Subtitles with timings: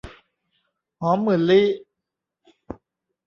[0.99, 1.65] หอมหมื่นลี้